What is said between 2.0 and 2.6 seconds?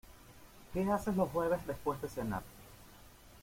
de cenar?